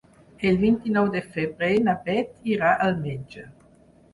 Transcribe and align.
El 0.51 0.55
vint-i-nou 0.61 1.09
de 1.17 1.21
febrer 1.35 1.69
na 1.89 1.95
Bet 2.09 2.51
irà 2.55 2.73
al 2.87 2.99
metge. 3.07 3.47